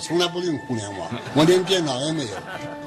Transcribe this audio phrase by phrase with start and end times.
[0.00, 2.30] 从来不用互联网，我连电脑也没有，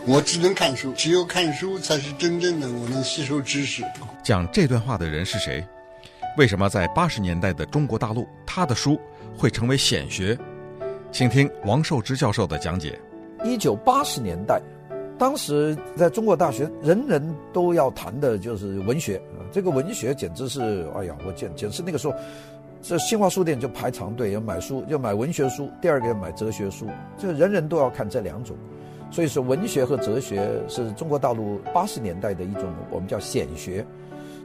[0.06, 3.84] 我只能看书，只有看书才是真正的我能吸收知识。
[4.24, 5.66] 讲这段话的人是谁？
[6.38, 9.00] 为什么在八十年代的中国大陆，他的书
[9.38, 10.38] 会成为显学？
[11.12, 13.00] 请听王寿之教授的讲解。
[13.44, 14.60] 一九八十年代，
[15.18, 20.62] 当时在中国大学，人人都要谈的就是文学啊，这个文学简直是，
[20.96, 22.16] 哎呀，我简简直那个时候。
[22.84, 25.72] 这新华书店就排长队要买书，要买文学书。
[25.82, 26.86] 第二个要买哲学书，
[27.18, 28.58] 这人人都要看这两种。
[29.10, 33.86] 所以说，文学和哲学是中国大陆八十年代的一种我们叫显学。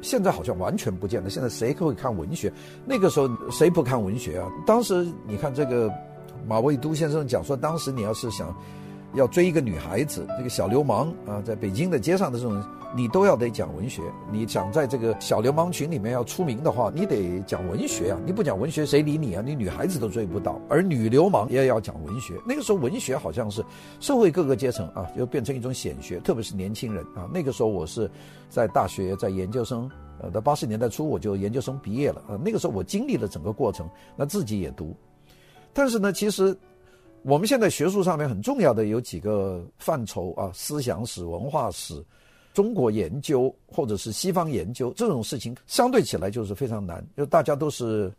[0.02, 1.28] 现在好像完全不见了。
[1.28, 2.52] 现在谁会看文学？
[2.86, 4.48] 那个时候谁不看文学啊？
[4.64, 5.92] 当时你看这个
[6.46, 8.56] 马未都先生讲说，当时你要是想
[9.14, 12.62] 要追一个女孩子，这个小流氓啊，在北京的街上的这种。
[12.96, 14.00] 你都要得讲文学，
[14.32, 18.18] 你想在这个小流氓群里面要出名的话，你得讲文学啊！
[18.24, 19.42] 你不讲文学，谁理你啊？
[19.44, 22.32] 你女孩子都追不到，而女流氓也要讲文学。
[22.46, 23.62] 那个时候，文学好像是
[24.00, 27.28] 社会各个阶层啊，就变成一种显学，特别是年轻人啊。
[27.30, 28.10] 那个时候，我是
[28.48, 29.86] 在大学，在研究生，
[30.22, 32.40] 呃，到八十年代初我就研究生毕业了啊。
[32.42, 34.96] 那个时候，我经历了整个过程，那自己也读。
[35.74, 36.56] 但是呢，其实
[37.28, 42.02] 我们现在学术上面很重要的有几个范畴啊，思想史、文化史。
[42.54, 48.10] 中国研究或者是西方研究这种事情，相对起来就是非常难，就大家都是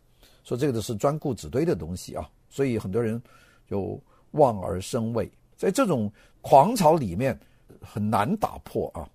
[0.44, 3.20] 说这个都是专顾纸堆的东西啊，所以很多人
[3.68, 4.00] 就
[4.32, 6.10] 望而生畏，在这种
[6.42, 7.38] 狂潮里面
[7.82, 9.10] 很难打破啊。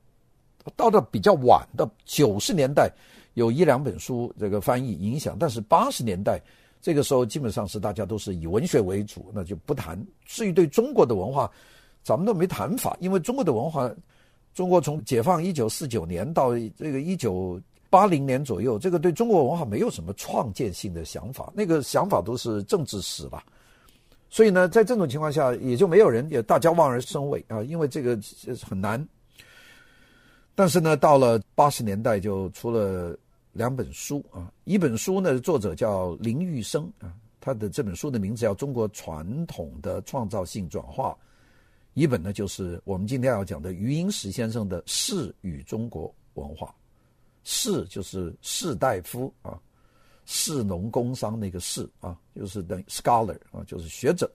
[0.75, 2.91] 到了比较晚的九十年代，
[3.35, 6.41] 有一两本书这个翻译影响，但是八十年代
[6.85, 9.99] 这个时候基本上是大家都是以文学为主，那就不谈。
[10.27, 11.51] 至于对中国的文化，
[12.03, 13.91] 咱们都没谈法，因为中国的文化。
[14.53, 23.43] 中国从解放一九四九年到这个一九八零年左右，这个对中国文化没有什么创建性的想法，那个想法都是政治史吧。
[24.29, 28.17] 所以呢，在这种情况下，也就没有人，也大家望而生畏啊，因为这个
[28.63, 29.03] 很难。
[30.55, 33.17] 但是呢，到了八十年代就出了
[33.55, 41.11] 两本书啊，一本书呢，作者叫林玉生啊，他的这本书的名字叫《中国传统的创造性转化》。
[41.95, 46.67] 一本呢，就是我们今天要讲的余英时先生的《士与中国文化》，
[47.45, 49.57] 士就是士大夫啊，
[50.27, 54.29] 士农工商那个士啊，就是等于 scholar 啊，就是学者。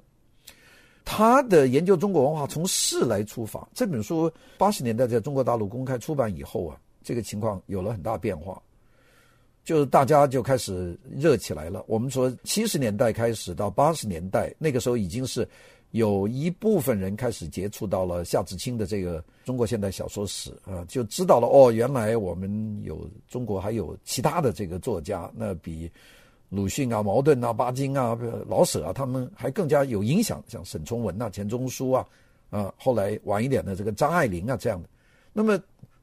[1.03, 3.67] 他的研究中国文化从士来出发。
[3.73, 8.61] 这本书八十年代在中国大陆公开出版以后啊，这个情况有了很大变化，
[9.69, 11.83] 就是大家就开始热起来了。
[11.85, 15.47] 我们说七十年代开始到八十年代，那个时候已经是。
[15.91, 25.89] 有一部分人开始接触到了夏志清的这个中国现代小说史啊，就知道了哦，原来我们有中国还有其他的这个作家，那比
[26.47, 28.15] 鲁迅啊、茅盾啊、巴金啊、
[28.47, 32.05] 老舍啊，他们还更加有影响，像沈从文啊、钱钟书啊，
[32.51, 34.87] 啊，后来晚一点的这个张爱玲啊这样的。
[35.33, 35.59] 那么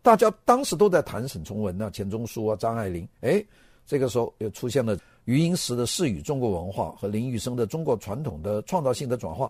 [0.07, 3.45] 大家当时都在谈沈从文啊、钱钟书啊、张爱玲，哎，
[3.85, 9.47] 这个时候又出现了余英时的《士与中国文化》和林玉生的《中国传统的创造性的转化》。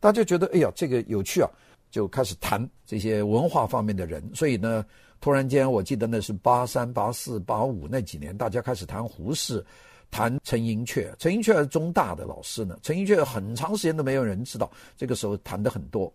[0.00, 1.50] 大家觉得哎呀，这个有趣啊，
[1.90, 4.26] 就开始谈这些文化方面的人。
[4.34, 4.82] 所以呢，
[5.20, 9.62] 突然间，我记得那是八三、八四、八五那几年，大家开始谈胡适，
[10.10, 11.14] 谈陈寅恪。
[11.18, 14.70] 陈寅恪还是中大的老师呢，陈寅恪很长时间都没有人知道。
[14.96, 16.10] 这个时候谈的很多。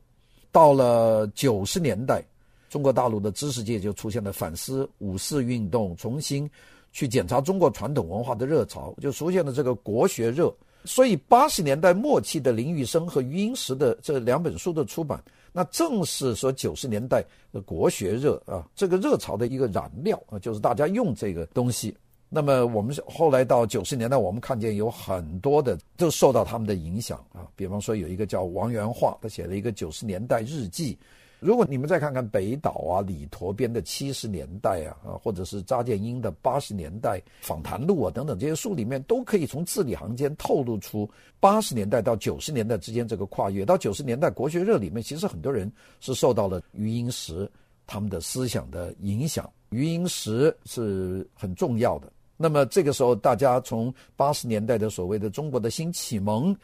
[0.52, 2.24] 到了九十年代，
[2.74, 6.50] 中国大陆的知识界就出现了反思五四运动，重新
[6.92, 10.52] 去检查中国传统文化的热潮，就出现了这个国学热。
[10.86, 21.96] 所以八十年代末期的林玉生和余英时的这两本书的出版，那正是说九十年代的国学热啊，这个热潮的一个燃料啊，就是大家用这个东西。
[22.28, 30.98] 那么我们后来到九十年代，我们看见有很多的都受到他们的影响啊，比方说有一个叫王元化，他写了一个九十年代日记。
[31.44, 41.10] 如果你们再看看北岛啊、李陀编的七十年代啊，啊，或者是查建英的八十年代访谈录啊等等这些书里面，都可以从字里行间透露出
[41.42, 43.66] 八十年代到九十年代之间这个跨越。
[43.66, 45.70] 到九十年代国学热里面，其实很多人
[46.00, 47.52] 是受到了余英时
[47.86, 52.10] 他们的思想的影响，余英时是很重要的。
[52.38, 56.56] 那么这个时候，大家从八十年代的所谓的中国的新启蒙，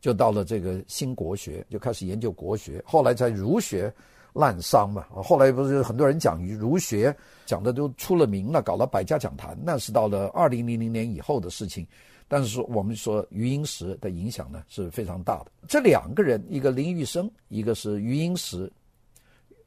[0.00, 3.92] 就到了这个新国学，就开始研究国学，后来在儒学。
[4.32, 7.14] 滥觞嘛，后来不是很多人讲儒学，
[7.46, 11.86] 讲的都出了名了，搞了百家讲坛，那是到了二零零零年以后的事情。
[12.30, 15.46] 但是说我们说余英时的影响呢是非常大的。
[15.66, 18.70] 这两个人，一个林玉生，一个是余英时。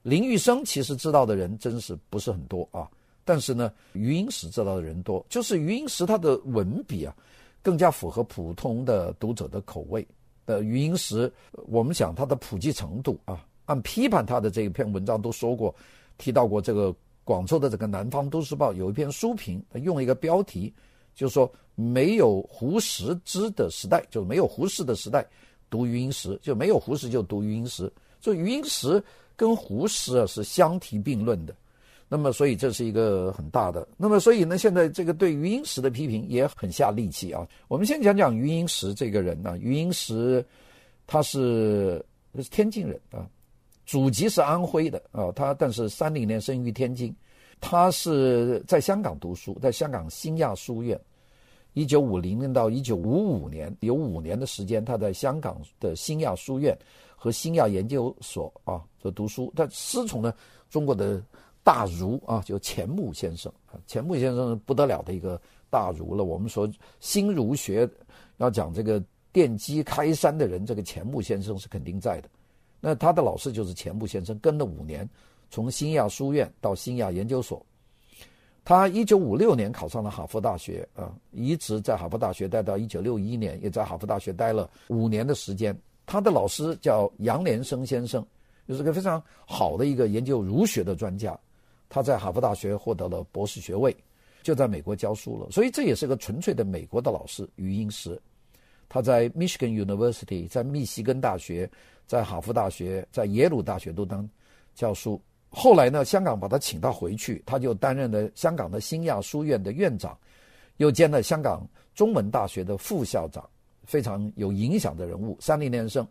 [0.03, 2.87] 林玉生其实知道的人真是不是很多啊，
[3.25, 5.25] 但是呢，余英时知道的人多。
[5.27, 7.15] 就是余英时他的文笔啊，
[7.63, 10.07] 更加符合普通的读者的口味。
[10.45, 11.31] 的余英时，
[11.67, 15.73] 我们想他的普及程度啊，按批判他的这一篇文章都说过，
[16.17, 20.73] 提到过这个广州的这个《南方都市报》有一篇书评，用一个标题，
[21.15, 25.25] 就是说没有胡适之的时代，就是没有胡适的时代，
[25.69, 29.01] 读余英时就没有胡适就读余英时，所以余英时
[29.37, 31.55] 跟胡适啊是相提并论的。
[32.09, 33.87] 那么，所以这是一个很大的。
[33.95, 37.47] 那么，所以呢，现在这个对余英时的批评也很下力气啊。
[37.69, 39.57] 我们先讲讲余英时这个人呢、啊。
[39.61, 40.45] 余英时
[41.07, 43.25] 他是他是天津人啊，
[43.85, 45.31] 祖籍是安徽的啊。
[45.33, 47.15] 他但是三零年生于天津，
[47.59, 50.99] 他是在香港读书，在香港新亚书院，
[51.73, 56.77] 一九五零年到一九五五年有五年的时间，他在香港的新亚书院
[57.15, 59.51] 和新亚研究所啊所读书。
[59.55, 60.33] 他师从呢
[60.69, 61.21] 中国的。
[61.63, 65.39] 大儒啊，就钱穆先生啊，钱穆先生不得了的一个
[65.69, 66.23] 大儒了。
[66.23, 66.67] 我们说
[66.99, 67.87] 新儒学
[68.37, 68.99] 要讲这个
[69.31, 72.27] 奠基开山的人，这个钱穆先生是肯定在的。
[72.81, 75.09] 那他的老师就是钱穆先生，跟了五年，
[75.49, 77.65] 从新亚书院到新亚研究所。
[78.63, 85.75] 他一九五六年考上了哈佛大学啊，一直在哈佛大学待到一九六一年，也在哈佛大学待了五年的时间。
[86.05, 88.25] 他的老师叫杨连生先生，
[88.67, 91.37] 就是个非常好的一个研究儒学的专家。
[91.89, 93.95] 他在哈佛大学获得了博士学位，
[94.43, 97.49] 就在美国教书了，所以这也是个纯粹的美国的老师。
[97.55, 98.21] 余英时，
[98.93, 101.69] 他在 Michigan University，在密西根大学，
[102.05, 104.29] 在哈佛大学，在耶鲁大学都当
[104.75, 105.17] 教书。
[105.49, 110.17] 后来呢，香港把他请到回去，他就担任了香港的新亚书院的院长，
[110.75, 111.65] 又兼了香港
[111.95, 113.49] 中文大学的副校长，
[113.85, 115.37] 非常有影响的人物。
[115.39, 116.05] 三零年生，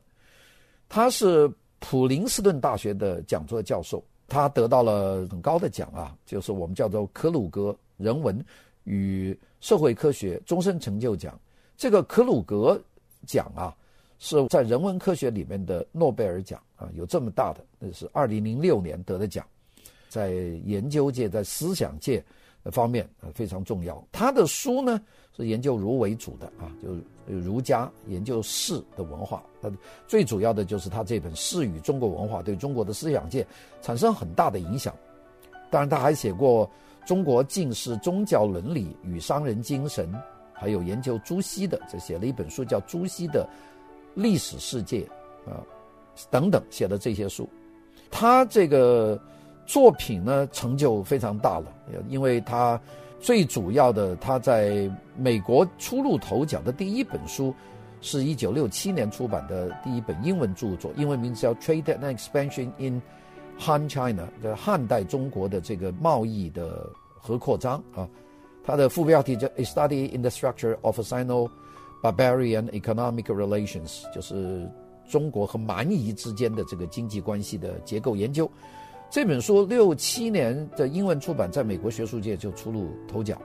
[0.89, 4.03] 他是普林斯顿大学的讲座教授。
[4.27, 8.43] 他得到了很高的奖啊，就是我们叫做克鲁格人文
[8.85, 11.39] 与社会科学终身成就奖。
[11.81, 12.79] 这个克鲁格
[13.27, 13.75] 奖啊，
[14.19, 19.47] 是在人文科学里面的诺贝尔奖啊，有这么大的，那是二零零六年得的奖，
[20.11, 20.29] 在
[20.67, 22.23] 研究界、在思想界
[22.65, 24.07] 方面啊非常重要。
[24.13, 25.01] 他的书呢
[25.35, 27.01] 是研究儒为主的啊，就是。
[27.27, 29.71] 儒家研究士的文化，他，
[30.09, 33.47] 最主要的就是他这本《士与中国文化》对中国的思想界
[33.81, 34.93] 产生很大的影响。
[35.71, 36.69] 当然，他还写过
[37.07, 40.13] 中国近世宗教伦理与商人精神，
[40.61, 43.49] 还有研究朱熹的，这写了一本书叫《朱熹的
[44.15, 45.09] 历史世界》
[45.51, 45.65] 啊，
[46.31, 47.49] 等等写的这些书。
[48.11, 49.19] 他这个
[49.65, 51.73] 作品呢，成就非常大了，
[52.09, 52.81] 因为他。
[53.23, 57.55] 最主要的，他在美国初露头角的第一本书，
[58.01, 63.03] 是一九六七年出版的第一本英文著作，英文名字叫《Trade and Expansion in
[63.59, 68.09] Han China》，的汉代中国的这个贸易的和扩张啊。
[68.63, 74.71] 它的副标题叫《A Study in the Structure of Sino-Barbarian Economic Relations》，就是
[75.11, 78.51] 中国和蛮夷之间的这个经济关系的结构研究。
[79.11, 83.37] 这本书六七年的英文出版，在美国学术界就出露头角。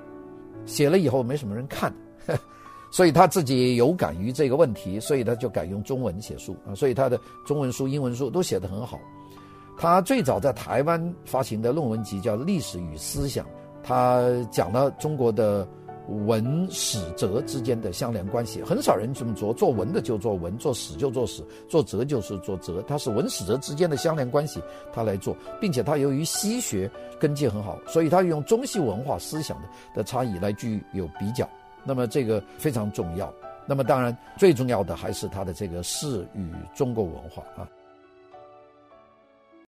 [0.65, 1.93] 写了以后没什么人看，
[2.91, 6.75] 所以他自己有感于这个问题，所以他就改用中文写书啊。
[6.75, 8.99] 所以他的中文书、英文书都写得很好。
[9.77, 13.45] 他最早在台湾发行的论文集叫《历史与思想》，
[13.85, 15.65] 他讲了中国的。
[16.27, 19.51] 文史哲之间的相连关系，很少人这么做。
[19.51, 22.79] 做文的就做文，做史就做史，做哲就是做哲。
[22.87, 24.61] 他是文史哲之间的相连关系，
[24.93, 26.87] 他来做，并且他由于西学
[27.19, 31.49] 根基很好，所以他用中西文化思想的的差异来具有比较。
[31.83, 33.33] 那么这个非常重要。
[33.65, 37.67] 那么当然最重要的还是他的这个士与中国文化啊。